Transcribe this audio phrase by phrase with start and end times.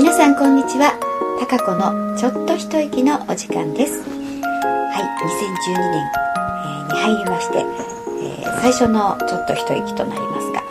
[0.00, 0.98] 皆さんこんにちは。
[1.38, 4.00] たかこのちょっと一息のお時間です。
[4.00, 4.08] は
[4.96, 5.04] い
[5.68, 6.10] 2012年、
[6.56, 10.62] えー、に入りまして、えー、最初のちょっと一息となりますが、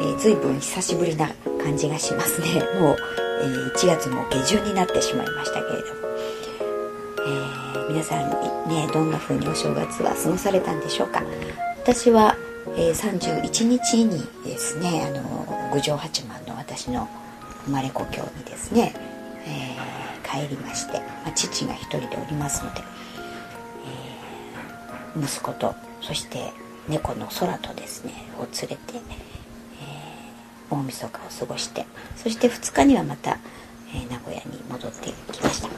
[0.00, 1.28] えー、随分久しぶりな
[1.62, 2.60] 感じがしますね。
[2.80, 2.96] もう、
[3.44, 6.08] えー、1月も下旬になってしまいましたけれども、
[7.74, 8.30] えー、皆さん
[8.68, 11.22] ねどんな風にお正月は過ごされたんでしょうか。
[11.84, 12.34] 私は、
[12.76, 17.08] えー、31日にですねあの郡上八幡の私の
[17.64, 18.94] 生まれ故郷にですね、
[19.46, 22.80] えー、帰りまして、まあ、父が一人でおりますので、
[25.16, 26.52] えー、息子とそして
[26.88, 31.86] 猫の空とですねを連れて、えー、大晦日を過ごして
[32.16, 33.38] そして2日にはまた、
[33.94, 35.68] えー、名古屋に戻ってきました。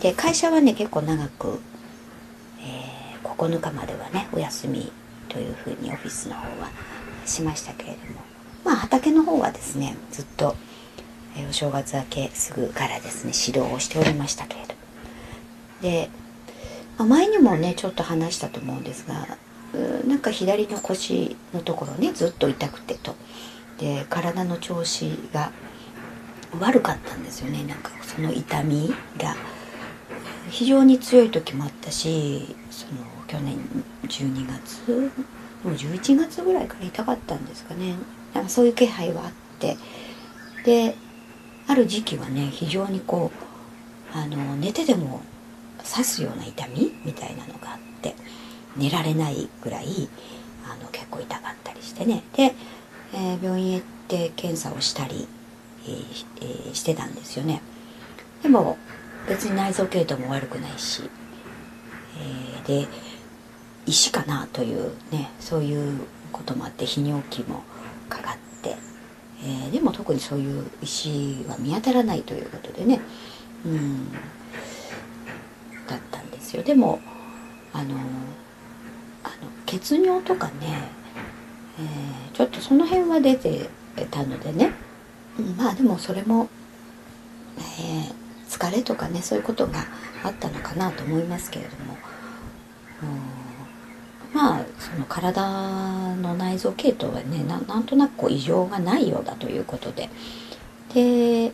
[0.00, 1.60] で会社はね結構長く、
[2.60, 4.90] えー、9日まではねお休み
[5.28, 6.70] というふうにオフィスの方は
[7.26, 8.20] しましたけれども
[8.70, 10.54] まあ畑の方はですねずっと、
[11.36, 14.74] えお正月明けすぐからですね指導をしておりましたけれど。
[15.82, 16.08] で、
[16.96, 19.26] まあ、前にもねちょっと話したと思うんですが
[20.06, 23.16] なんか左の腰のところねずっと痛くてと。
[23.78, 25.50] で体の調子が
[26.60, 29.34] 悪かったんですよねなんかその痛みが。
[30.48, 32.92] 非常に強い時もあったしその
[33.28, 33.56] 去年
[34.04, 35.12] 12月
[35.64, 37.94] もう11月ぐらいから痛かったんですかね。
[38.34, 39.76] なんかそういう気配はあって。
[40.64, 40.94] で
[41.66, 43.30] ある時期はね非常にこ
[44.12, 45.22] うあの寝てでも
[45.78, 46.92] 刺すような痛み？
[47.04, 48.14] みたいなのがあって
[48.76, 50.08] 寝られないぐらい
[50.68, 52.24] あの結構痛かったりしてね。
[52.34, 52.54] で、
[53.14, 55.28] えー、病院へ行って検査をしたり、
[55.86, 57.62] えーえー、してたんですよね。
[58.42, 58.76] でも
[59.28, 61.08] 別に内臓系統も悪くないし、
[62.18, 62.88] えー、で
[63.86, 66.00] 石かなというねそういう
[66.32, 67.62] こともあって泌尿器も
[68.10, 68.76] かかって、
[69.42, 73.00] えー、でも特にそういう石は見当たらないということでね。
[73.64, 74.12] うん。
[75.88, 76.62] だったんですよ。
[76.62, 77.00] でも
[77.72, 77.94] あの
[79.24, 80.52] あの血尿とかね、
[81.78, 83.70] えー、ちょっとその辺は出て
[84.10, 84.72] たのでね、
[85.56, 86.48] まあでもそれも、
[87.58, 88.14] えー、
[88.48, 89.84] 疲れとかねそういうことが
[90.22, 91.96] あったのかなと思いますけれども、
[93.02, 93.39] うん。
[94.40, 95.42] まあその体
[96.16, 100.08] の内臓系統はねなんとなくこう異常がないようだということで。
[100.94, 101.52] で、え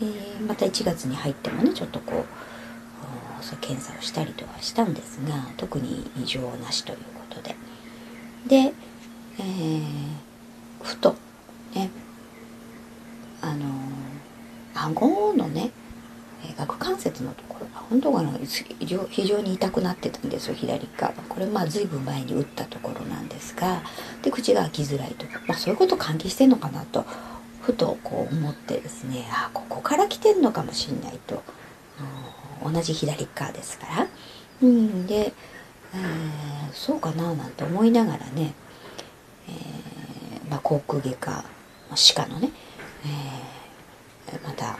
[0.00, 7.56] ー、また1月に入ってもねちょっとこう検査をしたりとはしたんですが特に異常なしということで。
[8.46, 8.72] で、
[9.40, 9.82] えー、
[10.80, 11.16] ふと
[11.74, 11.90] ね
[13.40, 13.66] あの
[14.74, 15.72] 顎のね
[16.56, 18.22] 顎関節のところが本当が
[19.10, 21.12] 非常に痛くなってたんですよ左側。
[21.28, 23.82] これまあ随分前に打ったところなんですが
[24.22, 27.04] で口が開きづらいと、まあ、そういうこと関係してんのかなと
[27.62, 31.42] ふとこう思ってですねあここから来てんのかもしんないと、
[32.64, 34.06] うん、同じ左側ですから、
[34.62, 35.32] うん、で、
[35.94, 38.54] えー、そうかななんて思いながらね、
[39.48, 41.44] えーまあ、航空外科
[41.94, 42.50] 歯科のね、
[44.30, 44.78] えー、また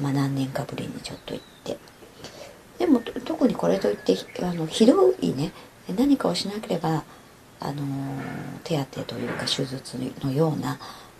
[0.00, 1.78] まあ、何年かぶりにちょっと行って。
[2.78, 5.52] でも特にこれといってあのひどいね。
[5.96, 7.04] 何かをしなければ
[7.58, 7.84] あの
[8.64, 10.78] 手当というか手術のような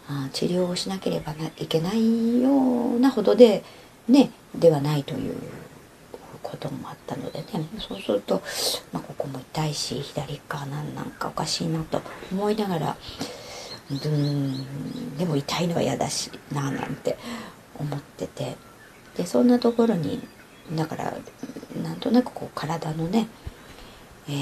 [0.09, 3.63] あ治療をしなければいけないようなほどで
[4.09, 5.37] ねではないという
[6.43, 7.47] こともあったのでね。
[7.79, 8.43] そうすると、
[8.93, 12.01] まあ、ここも痛いし左側なんなんかおかしいなと
[12.33, 12.97] 思いながら
[13.91, 17.19] うんでも痛いのは嫌だしななんて
[17.79, 18.70] 思ってて。
[19.21, 20.19] でそんなところに
[20.75, 21.13] だから
[21.83, 23.29] なんとなくこう体のね、
[24.27, 24.35] えー、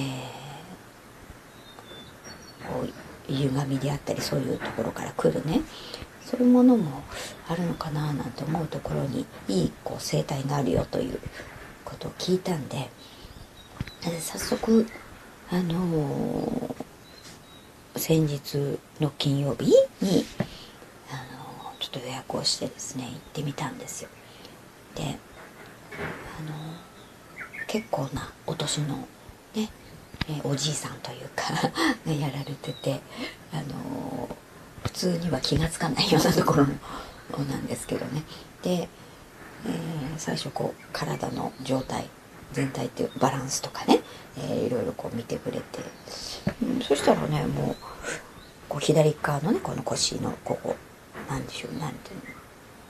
[2.72, 5.62] こう歪みであったりそういうところから来るね
[6.24, 7.02] そういうものも
[7.48, 11.18] あるのかななんて思うところにいいこう生態があるよという
[11.84, 12.88] ことを聞いたんで
[14.20, 14.86] 早速
[15.50, 20.24] あのー、先日の金曜日に
[21.10, 21.14] あ
[21.64, 24.10] の、ちょっと予約をしてですね行ってみたんですよ。
[24.98, 28.96] であの結構なお年の
[29.54, 29.70] ね、
[30.28, 31.44] えおじいさんというか
[32.10, 33.00] やられてて
[33.52, 34.28] あの
[34.82, 36.66] 普通には気が付かないようなところ
[37.44, 38.22] なんですけどね。
[38.62, 38.88] で、
[39.66, 39.68] えー、
[40.18, 42.08] 最初こう体の状態
[42.52, 44.00] 全体っていうバランスとかね、
[44.36, 45.80] えー、いろいろこう見てくれて、
[46.62, 47.76] うん、そしたらねもう
[48.68, 50.74] こう左側のねこの腰のここ
[51.28, 52.37] なんでしょうなんていうの？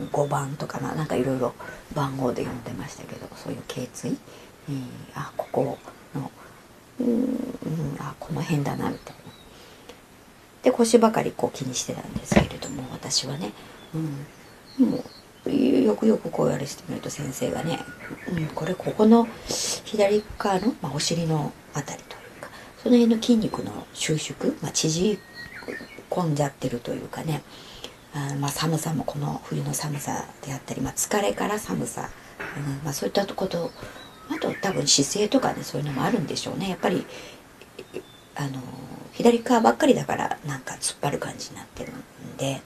[0.01, 1.55] 5番とかななんかいろいろ
[1.95, 4.17] 番号で読んでましたけどそういう頸椎、
[4.69, 4.83] えー、
[5.15, 5.79] あここ
[6.15, 6.31] の
[7.01, 9.23] うん、あこの辺だなみたいな。
[10.63, 13.53] で腰ばかりこう気にしてたんですけれども私はね、
[13.95, 15.05] うん、も
[15.47, 17.79] うよくよくこうやりしてみると先生がね、
[18.37, 22.51] うん、これここの左側の、まあ、お尻のあたりというか
[22.83, 25.19] その辺の筋肉の収縮、まあ、縮
[26.11, 27.43] 込んじゃってるというかね
[28.15, 32.09] あまあ、寒さもこの冬の寒さであったり、まあ、疲れから寒さ、
[32.57, 33.71] うんまあ、そういったこと
[34.31, 36.69] あと多分姿勢とかねそういうのもあるんでしょうね。
[36.69, 37.07] やっぱり
[38.35, 38.61] あの
[39.13, 42.63] 左側ばっかりだからなんか突っ張る感じになってるんで、え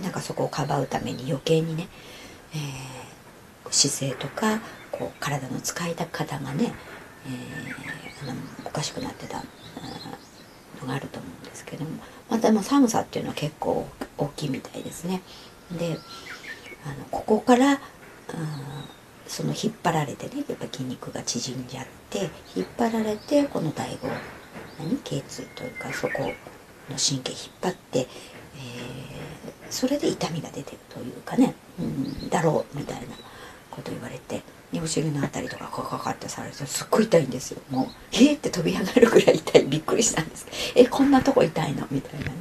[0.00, 1.88] ー、なんかそこをかばうために余計にね、
[2.54, 4.60] えー、姿勢とか
[4.90, 6.72] こう体の使い方がね、
[7.26, 9.42] えー、あのおかしくなってた
[10.86, 11.90] があると思うんですけども
[12.30, 13.86] また寒さっていうのは結構
[14.16, 15.22] 大きいみたいですね。
[15.70, 15.98] で
[16.84, 17.78] あのここから、うん
[19.26, 24.08] その引っ張られてねやっぱ筋肉が縮んじゃって引っ張られてこの第五
[24.78, 24.96] 何？
[24.98, 28.06] 頸椎というかそこの神経引っ張って、えー、
[29.68, 33.06] それで痛みが出てるというかね、うん、だろうみたいな
[33.76, 34.42] こと言われて
[34.82, 37.60] お尻の辺りとかカカカってされてすっごい痛いんですよ。
[37.70, 39.64] もう「え!」って飛び上がるぐらい痛い。
[39.64, 41.86] びっくりしたんですえこんなとこ痛いの？
[41.90, 42.32] みたいなね。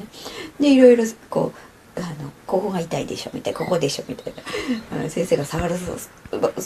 [0.60, 1.54] でいろいろこ
[1.96, 3.32] うあのここが痛いでしょ？
[3.34, 3.60] みたいな。
[3.60, 4.06] ここでしょ？
[4.08, 4.34] みたい
[5.04, 5.10] な。
[5.10, 5.76] 先生が触る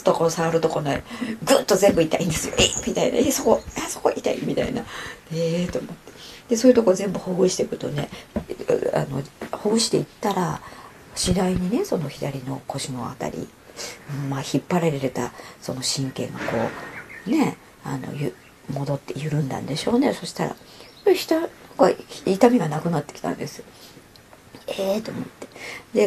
[0.02, 1.04] とこ触るところね
[1.44, 2.54] ぐっと全部痛いんですよ。
[2.58, 2.62] え？
[2.86, 3.18] みたいな。
[3.18, 4.40] えそこあそこ痛い？
[4.42, 4.82] みたいな。
[5.32, 6.10] ええー、と思って。
[6.48, 8.08] でそういうとこ全部ほぐしていくとね
[8.92, 9.22] あの
[9.52, 10.60] ほぐしていったら
[11.14, 13.48] 次第にねその左の腰の辺り、
[14.28, 16.44] まあ、引っ張られたその神経がこ
[17.26, 18.34] うねあのゆ
[18.72, 20.12] 戻って緩んだんでしょうね。
[20.14, 20.56] そしたら
[21.14, 21.48] 下が
[22.24, 23.62] 痛みがなくなってきたんです。
[24.68, 25.48] ええー、と思って。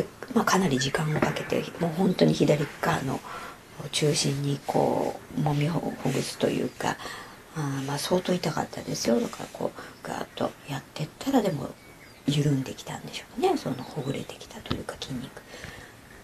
[0.01, 3.19] で、まあ、かなり時間をかけてもう本当に左側の
[3.91, 6.95] 中心にこうもみほぐすというか
[7.55, 9.19] あまあ相当痛かったですよ。
[9.19, 11.69] だからこうガーッとやってったらでも
[12.25, 13.57] 緩んできたんでしょうね。
[13.57, 15.41] そのほぐれてきたというか筋肉。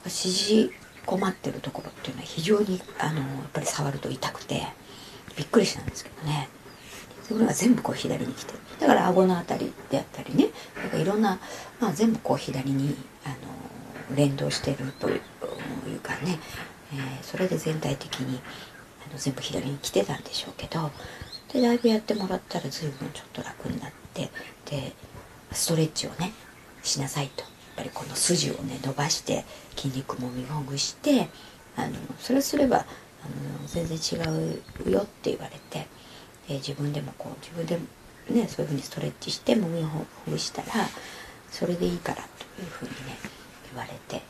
[0.07, 0.74] 縮こ
[1.18, 4.68] まってるところっていうのは非常にあのやっぱり触ると痛くて
[5.36, 6.50] びっくりしたんですけどね。
[7.28, 8.54] それが全部こう左に来て。
[8.80, 10.48] だから顎の辺りであったりね。
[10.78, 11.40] なんかいろんな、
[11.80, 15.20] まあ、全部こう左にあの連動してるという
[16.02, 16.40] かね、
[16.94, 18.40] えー、それで全体的に
[19.08, 20.92] あの全部左に来てたんでしょうけど。
[21.54, 24.30] でだいぶやってもらったら随分ちょっと楽になって。
[24.66, 24.94] で
[25.52, 26.34] ストレッチをね
[26.84, 27.44] しなさいと。
[27.80, 29.46] ぱりこの筋をね伸ばして
[29.78, 31.30] 筋肉もみほぐして
[31.78, 32.86] あのそれすればあの
[33.68, 35.88] 全然違うよって言われて。
[36.50, 37.84] え、自分でもこう自分でも
[38.36, 40.68] ねそういうふうにストレッチしてもみほぐしたら
[41.52, 42.22] それでいいからと
[42.62, 42.98] いうふうにね
[43.72, 44.24] 言われて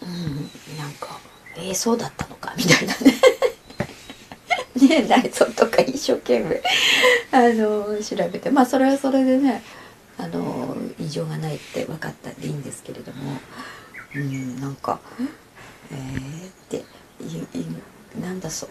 [0.00, 1.18] うんなんか
[1.56, 3.20] えー、そうだったのかみたいなね
[5.02, 6.62] ね内臓とか一生懸命
[7.32, 9.62] あの調べてまあそれはそれでね
[10.18, 10.61] あの
[11.12, 13.38] 常がないって分かったんでいいんですけれども。
[14.14, 15.00] うんなんか
[15.90, 16.84] えー、って
[18.20, 18.68] なんだそ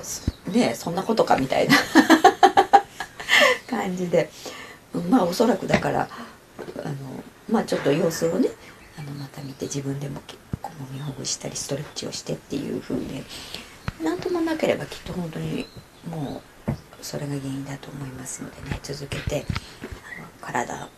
[0.51, 1.75] ねそんなことかみたいな。
[3.69, 4.29] 感じで。
[5.09, 6.09] まあおそらくだから
[6.83, 6.95] あの
[7.49, 8.49] まあちょっと様子をね
[8.97, 10.21] あのまた見て自分でも
[10.61, 13.23] こもみほぐしたりストレッチをしてっていう風で
[14.03, 15.65] 何ともなければきっと本当に
[16.09, 16.71] もう
[17.01, 19.45] それが原因だと思いますのでね続けて
[20.41, 20.89] 体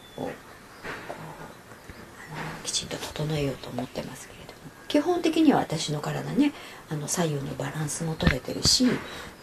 [2.64, 4.58] きちんと整えようと思ってますけれども。
[4.88, 6.54] 基本的には私の体ね
[6.90, 8.86] あの左右のバランスも取れてるし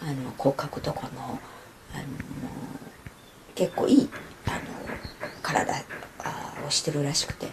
[0.00, 1.41] あの口角とかも
[1.93, 2.05] あの
[3.55, 4.09] 結構いい
[4.47, 4.59] あの
[5.43, 5.75] 体
[6.67, 7.49] をしてるらしくて、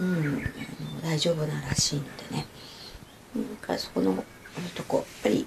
[0.00, 0.42] うん、
[1.02, 2.46] 大丈夫ならしいのでね。
[3.60, 4.24] かそこの
[4.74, 5.46] とこやっぱり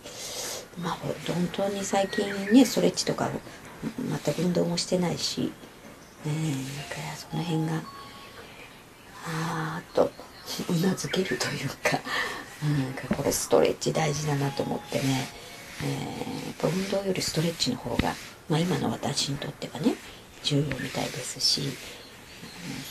[0.81, 3.29] まあ本当に最近ねストレッチとか
[3.97, 5.51] 全く運動もしてないし、
[6.25, 7.81] え、だからその辺が
[9.25, 10.11] あーっと
[10.69, 11.99] うなずけるというか、
[12.63, 15.29] うん、これストレッチ大事だなと思ってね、
[15.83, 18.13] えー、運動よりストレッチの方が
[18.49, 19.93] まあ、今の私にとってはね
[20.43, 21.71] 重要みたいですし、うん、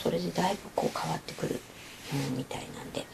[0.01, 1.59] それでだいぶこう変わってくる、
[2.31, 3.05] うん、みたいなんで、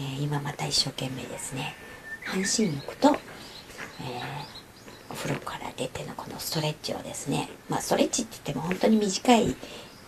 [0.00, 1.74] えー、今また一生懸命ですね
[2.24, 3.16] 半身浴と、えー、
[5.10, 9.54] お風呂から出てのこのストレッチをですねまあストレッチって言っても本当に短い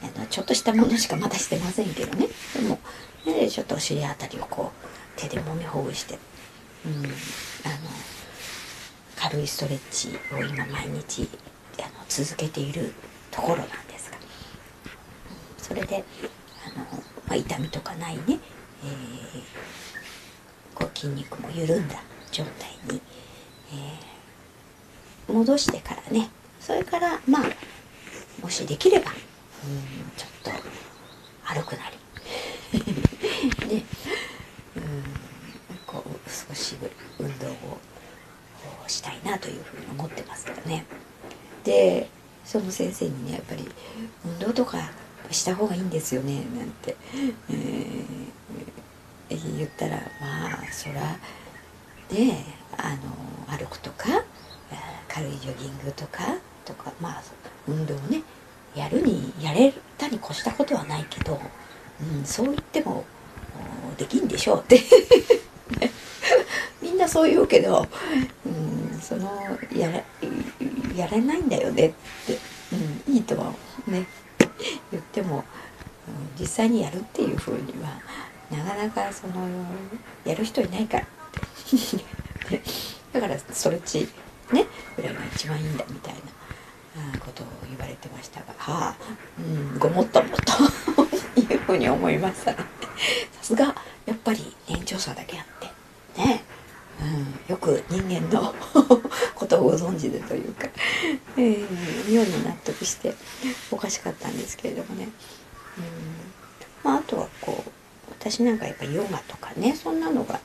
[0.03, 2.29] あのちょっとしたものしかまだしてませんけどね。
[2.55, 2.79] でも、
[3.27, 6.19] ね、ちょっとお尻あたりをこう手でもみほぐして、
[6.87, 7.11] うん、あの
[9.17, 11.29] 軽いストレッチを今毎日
[11.79, 12.93] あの続けている
[13.31, 14.19] ところなんですが。
[15.59, 16.05] それで
[16.67, 16.85] あの、
[17.27, 18.39] まあ、痛みとかないね、えー、
[20.75, 22.03] こう筋肉も緩んだ
[22.33, 23.01] 状態に、
[23.73, 26.31] えー、戻してからね。
[26.61, 27.45] それからまあ
[28.43, 29.13] もしできれば
[30.17, 30.51] ちょっと
[31.45, 31.97] 歩くなり。
[33.69, 33.85] ね、
[34.77, 35.05] うん
[35.87, 36.77] こう少し
[37.19, 37.81] 運動を
[38.87, 40.85] したいなというふうに思ってますけどね。
[41.65, 42.09] で
[42.45, 43.69] その先生にねやっぱり
[44.25, 44.91] 運動とか
[45.31, 46.97] した方がいいんですよねなんて、
[47.49, 51.17] えー、言ったらまあそら
[52.09, 52.35] で
[52.77, 54.25] あの歩くとか
[55.09, 56.25] 軽いジョギングとか
[56.65, 57.23] とかまあ
[57.69, 58.23] 運動をね
[58.75, 61.41] やるにやれたに越したことはないけど、
[62.01, 63.05] うん、そう言っても
[63.97, 64.81] できんでしょうって。
[66.83, 67.87] みんなそう言うけど、
[68.47, 69.31] うん、その
[69.75, 70.03] やら
[70.97, 71.93] やれないんだよねっ
[72.27, 72.39] て、
[73.07, 73.53] うん、いいとは
[73.87, 74.07] ね
[74.91, 75.45] 言っても、
[76.09, 78.01] うん、実際にやるっていうふうには
[78.51, 79.35] なかなかその
[80.25, 81.07] やる人いないからっ
[82.49, 82.61] て。
[83.13, 84.09] だからストレッチ
[84.53, 86.21] ねぐらいが一番いいんだみたいな。
[87.19, 88.97] ことを言われてましたがはあ、
[89.39, 90.53] うん、ごもっともと
[91.41, 92.59] いうふうに思いましたね
[93.33, 93.75] さすが
[94.07, 96.45] やっぱり年長者だけあってね。
[97.01, 98.55] うん、よく人間の
[99.35, 100.69] ことをご存知でというか、
[101.39, 103.15] えー、妙に納得して
[103.71, 105.09] おかしかったんですけれどもね、
[105.79, 105.85] うん
[106.85, 107.71] まあ、あとはこう
[108.19, 110.41] 私なんかやっぱヨガとかねそんなのが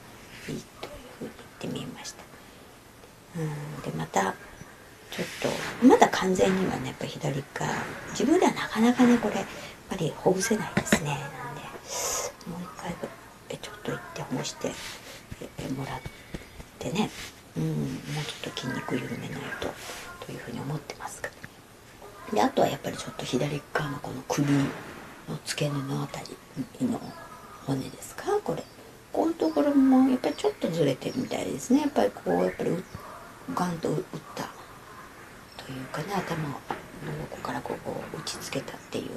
[0.48, 2.24] いいというふうに言ってみました。
[3.38, 4.34] うんでまた
[5.16, 5.86] ちょっと。
[5.88, 7.70] まだ完全にはねやっぱ左側。
[8.12, 9.46] 自分ではなかなかねこれやっ
[9.90, 11.10] ぱりほぐせないですね。
[11.10, 11.20] なん
[11.56, 11.62] で
[12.50, 12.94] もう一回
[13.60, 14.68] ちょっと行ってほぐして
[15.78, 16.02] もらっ
[16.80, 17.10] てね。
[17.58, 19.70] うんもうちょっと筋肉緩めないと
[20.26, 21.22] というふうに思ってます
[22.34, 24.60] であとはやっぱりちょっと左側のこの首の
[25.46, 27.00] 付け根のあたりの
[27.66, 28.24] 骨ですか？
[28.44, 28.64] これ。
[29.14, 31.80] こういうところもやっぱりちょっとずれてるみたいですね。
[31.82, 32.72] やっぱりこうやっぱり
[33.54, 34.04] ガンと打っ
[34.36, 34.50] た
[35.76, 36.56] いうかね頭の
[37.32, 39.10] 横からここ打ちつけたっていう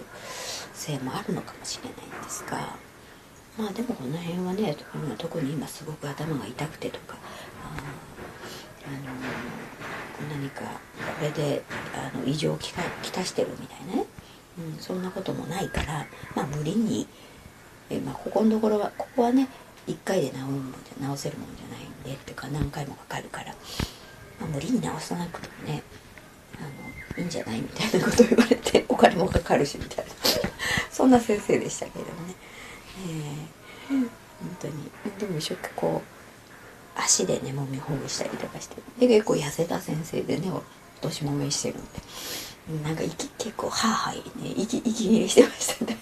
[0.74, 2.76] せいもあるのかもしれないんですが
[3.58, 4.76] まあでもこの辺はね
[5.16, 7.16] 特に今すごく頭が痛くてとか
[7.64, 9.08] あの
[10.30, 11.62] 何かこれで
[11.94, 14.06] あの異常をきたしてるみたいなね、
[14.58, 17.06] うん、そんなこともないからまあ無理に
[17.90, 19.48] え、まあ、ここのところはここはね
[19.86, 23.54] 1回で治るもんじゃ治せるもんじゃないんでっていうか何回もかかるから、
[24.40, 25.82] まあ、無理に治さなくてもね
[27.18, 27.28] いいん。
[27.28, 30.12] じゃないみたいなこと言われてお金もかかるしみたいな
[30.90, 32.10] そんな先生でしたけどね、
[33.90, 34.10] えー、本
[34.60, 34.74] 当に
[35.18, 40.62] でも一生懸命こう足でねもみほぐしたりとかしてで結構痩せた先生でねお
[41.00, 41.84] 年もめしてるん。
[41.84, 44.22] でなんか息結構はあはあね
[44.56, 45.96] 息息切れしてましたね。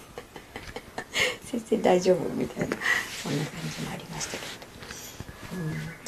[1.43, 2.75] 先生大丈夫みたいな
[3.23, 4.31] そんな感じもありました。
[4.31, 5.61] けど、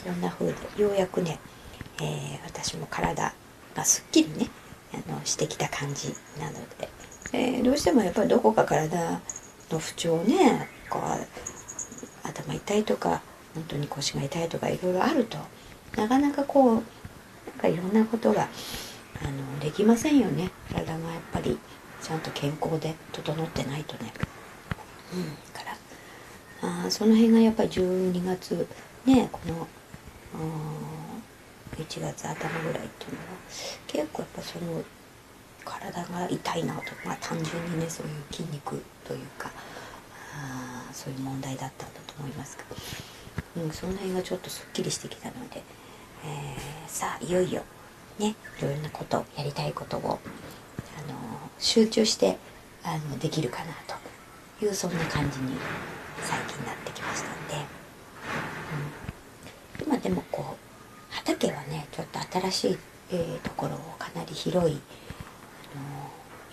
[0.09, 1.39] うん、そんな風でようやくね、
[2.01, 3.33] えー、私も体
[3.75, 4.49] がすっきりね
[4.93, 6.89] あのしてきた感じなので、
[7.33, 9.21] えー、どうしてもやっぱりどこか体
[9.71, 13.21] の不調ねこう頭痛いとか
[13.53, 15.37] 本当に腰が痛いとかいろいろあると
[15.95, 16.83] なかなかこうなん
[17.59, 18.47] かいろんなことが
[19.21, 21.57] あのできませんよね体がやっぱり
[22.01, 24.13] ちゃんと健康で整ってないとね。
[25.11, 28.67] うん、からあその辺がやっぱり12月
[29.05, 29.67] ねこの
[31.83, 33.25] 1月頭ぐらいっていうのは
[33.87, 34.83] 結構やっぱその
[35.65, 39.51] 体が痛いなとまあ単純にねそういう筋肉というか
[40.35, 45.61] あそういう問題だったんだと思いますが、うん、その辺がちょっとすっきりしてきたので、
[46.25, 47.63] えー、さあいよいよ
[48.19, 51.15] ねいろんなことやりたいことを、あの
[51.57, 52.37] 集中して
[52.83, 53.71] あのできるかな
[54.59, 55.53] というそんな感じに
[56.21, 57.65] 最近なってきましたんで、
[59.85, 60.68] うん、今でもこう
[61.33, 62.77] 畑はねちょっと新しい、
[63.11, 64.79] えー、ところをかなり広い、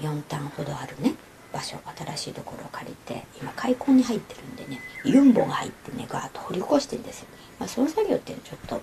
[0.02, 1.14] あのー、4単ほどあるね
[1.52, 7.28] 場所新しいところを借りて今開墾に入ってるんでねユンボが入ってねガーッと掘り起こしてるんですよ、
[7.58, 8.74] まあ、その作業っていうのはちょっと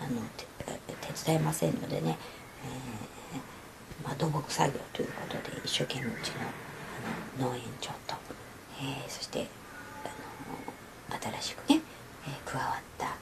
[0.00, 2.18] あの手伝えませんのでね、
[2.64, 6.34] えー、まあ、土木作業ということで一生懸命うちの
[7.38, 8.16] あの農園長と
[8.78, 9.46] えー、そして
[10.04, 10.08] あ
[11.08, 11.80] の新しくね、
[12.26, 13.16] えー、加わった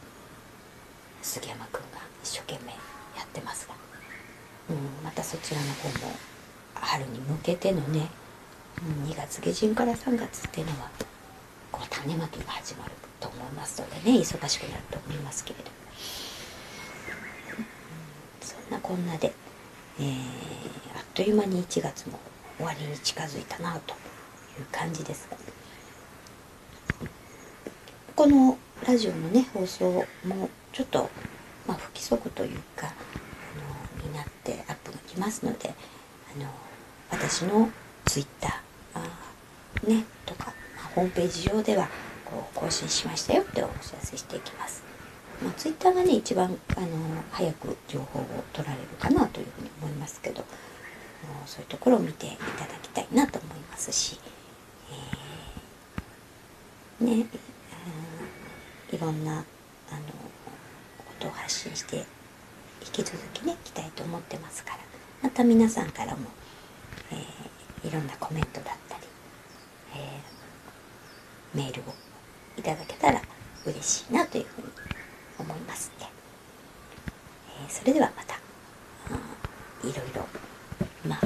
[1.23, 2.71] 杉山君が一生懸命
[3.17, 3.75] やってますが、
[4.71, 6.13] うん、またそちらの方も
[6.75, 8.09] 春に向けてのね、
[9.07, 10.91] 2月下旬から3月っていうのは
[11.71, 15.71] こう種まきが始まると思いますのでね忙しくなると思いますけれども、
[17.59, 17.67] うん、
[18.41, 19.33] そんなこんなで、
[20.01, 20.17] えー、
[20.97, 22.19] あっという間に1月も
[22.57, 23.95] 終わりに近づいたなと
[24.59, 25.37] いう感じですが。
[28.17, 29.91] このラジオのね放送
[30.25, 31.11] もちょっと、
[31.95, 35.75] 規則というかあのになってアップが来ますので
[36.37, 36.49] あの
[37.11, 37.71] 私の
[38.05, 41.89] ツイッターねとか、まあ、ホームページ上では
[42.25, 44.83] こう更新しましたよってお知らせしていきます。
[45.43, 46.87] まあ、ツイッターがね一番あの
[47.31, 50.45] 早く情報を取られるかなというふうに思いますけど
[51.47, 54.19] そういうところを見ていただきたいなと思いますし、
[57.01, 57.27] えー、ね、
[58.93, 59.45] いろんなあの
[61.25, 62.05] ことを発信して
[62.85, 64.79] 引き続きねいきたいと思ってますから。
[65.23, 66.19] また皆さんからも、
[67.11, 69.03] えー、いろんなコメントだったり、
[69.97, 71.95] えー、メールを
[72.59, 73.23] いただけたら
[73.65, 74.69] 嬉しいなというふうに
[75.39, 76.13] 思いますので、
[77.63, 78.39] えー、それではまた、
[79.83, 80.27] うん、いろいろ
[81.09, 81.21] まあ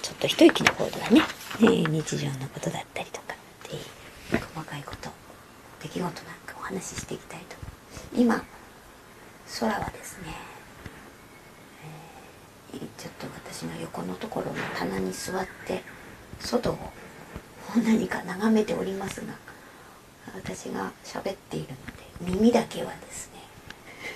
[0.00, 1.20] ちょっと一息の方ではね、
[1.60, 3.34] えー、日常のことだったりとか
[3.64, 5.10] っていう細かいこと
[5.82, 6.12] 出来事なん
[6.46, 7.56] かお話ししていきたいと
[8.16, 8.42] 今
[9.60, 10.34] 空はですね、
[12.72, 15.82] えー、ちょっと私の横のところの棚に座って
[16.38, 16.78] 外を
[17.76, 19.34] 何か眺めておりますが
[20.34, 21.68] 私が喋っている
[22.22, 23.30] ので耳だけはです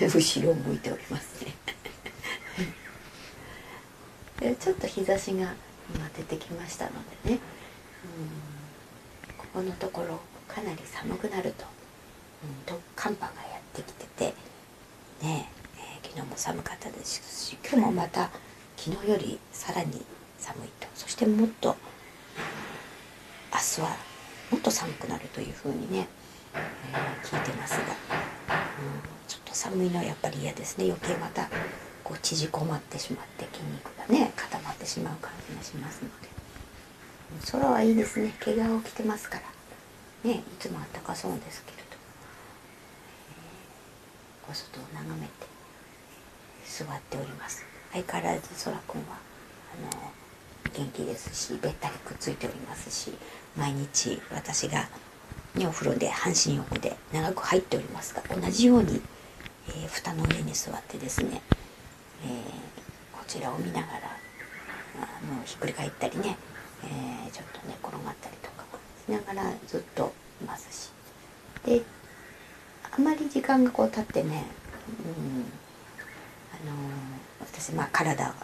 [0.01, 1.55] ね 後ろを向いておりますね。
[4.41, 5.53] でちょっと日差しが
[5.95, 6.93] 今出てきましたの
[7.25, 7.39] でね
[9.29, 11.67] うんここのところかなり寒くなると,、
[12.45, 14.35] うん、と寒波がやってきてて
[15.25, 18.31] ねえー、昨日も寒かったですし今日もまた
[18.76, 20.05] 昨日よりさらに
[20.38, 20.87] 寒いと。
[20.95, 21.76] そしてもっと
[23.53, 23.97] 明日は
[24.50, 26.07] もっと寒くなるというふうにね、
[26.55, 27.87] えー、聞いてますが、うん、
[29.26, 30.85] ちょっと寒いのはやっぱり嫌ですね。
[30.85, 31.49] 余計また
[32.03, 36.29] こう縮こまってしまって筋肉がね固まってしまう感じがしますので。
[37.50, 38.35] 空はいいですね。
[38.41, 39.41] 毛皮を着てますか
[40.25, 40.31] ら。
[40.31, 41.85] ねいつもあったかそうですけれど、
[44.47, 45.53] えー、お外を眺めて。
[46.76, 47.64] 座っております。
[47.93, 49.19] 相変わらず空くんは
[49.78, 50.14] あの
[50.73, 53.12] 元気ですしべったりくっついておりますし
[53.57, 54.88] 毎日私が、
[55.54, 59.00] ね、お風呂で半身浴で長く入っておりますが同じように、
[59.69, 61.41] えー、蓋の上に座ってですね、
[62.25, 63.84] えー、こちらを見ながら
[64.97, 66.37] あのひっくり返ったりね、
[66.82, 68.65] えー、ちょっと寝転がったりとか
[69.06, 70.91] しながらずっといますし。
[71.65, 71.82] で
[72.97, 74.45] あまり時間がこう経ってね、
[74.89, 75.64] うん
[76.65, 76.73] の
[77.41, 78.35] 私まあ体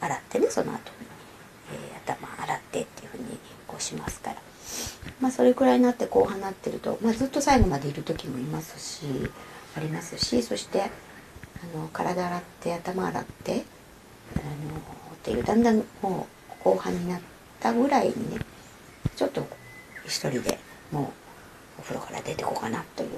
[0.00, 1.14] 洗ってねその後に
[1.72, 4.36] えー、頭洗ってっていうふうにこうしますから、
[5.20, 9.06] まあ、それくらいになって後半になってると、まあ、ずっと最後までいる時もいますし
[9.76, 10.88] ありますしそしてあ
[11.76, 13.64] の体洗って頭洗って
[14.36, 16.26] あのっていうだんだんも
[16.60, 17.20] う後半になっ
[17.60, 18.38] たぐらいにね
[19.16, 19.46] ちょっと
[20.06, 20.58] 一人で
[20.92, 21.12] も
[21.78, 23.10] うお風呂から出てこうかなという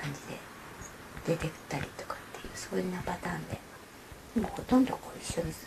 [0.00, 3.58] 感じで出てったりとかっていうそういうなパターンで
[4.36, 5.66] もうほとんどこう一緒につ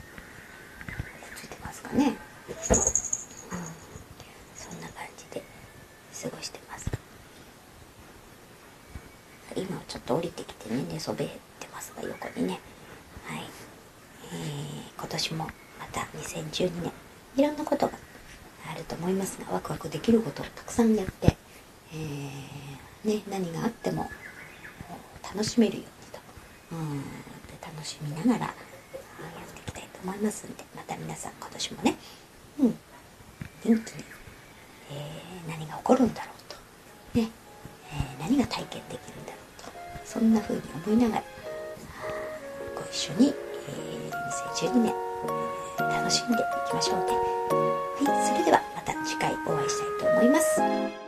[1.46, 2.16] いてますかね、うん、
[4.56, 5.42] そんな感じで
[6.22, 6.90] 過ごしてます。
[9.56, 11.28] 今ちょっと降りてきてね寝そべっ
[11.60, 12.60] てますが横にね。
[13.26, 13.44] はい、
[14.32, 15.52] えー、今年もま
[15.92, 16.92] た2012年
[17.38, 17.94] いろんなことが
[18.72, 21.38] あると思いますがワクワクできることをたくさんやって、
[21.94, 24.10] えー、ね、何があっても
[25.24, 27.04] 楽しめるようにと、うん、
[27.78, 31.96] 楽しみながらやっていきたいと思いますんでまた皆さん今年もね、
[32.60, 32.76] うん、元
[33.63, 33.78] 気に、
[34.92, 37.30] えー、何が起こるんだろうと、ね
[37.94, 41.24] えー、何が体験できるんだろうとそんな風に思いながら
[42.76, 44.94] ご一緒に、えー、2012年、
[45.78, 46.38] えー、楽しんでい
[46.68, 47.06] きましょうね。
[47.06, 51.07] はい、それではまた次回お会いしたいと思います。